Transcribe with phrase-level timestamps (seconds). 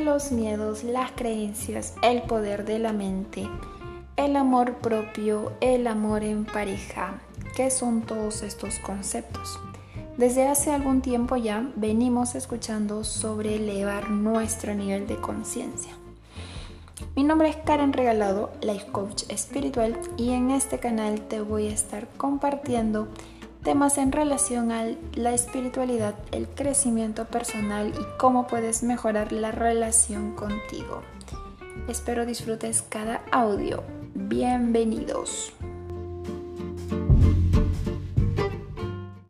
[0.00, 3.48] los miedos, las creencias, el poder de la mente,
[4.16, 7.20] el amor propio, el amor en pareja,
[7.56, 9.58] ¿qué son todos estos conceptos?
[10.16, 15.92] Desde hace algún tiempo ya venimos escuchando sobre elevar nuestro nivel de conciencia.
[17.16, 21.72] Mi nombre es Karen Regalado, Life Coach Espiritual, y en este canal te voy a
[21.72, 23.08] estar compartiendo
[23.62, 30.34] temas en relación a la espiritualidad, el crecimiento personal y cómo puedes mejorar la relación
[30.34, 31.02] contigo.
[31.88, 33.82] Espero disfrutes cada audio.
[34.14, 35.52] Bienvenidos.